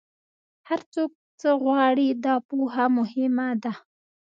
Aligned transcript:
هر 0.69 0.81
څوک 0.93 1.11
څه 1.39 1.49
غواړي، 1.63 2.07
دا 2.25 2.35
پوهه 2.47 2.85
مهمه 2.97 3.47
ده. 3.63 3.73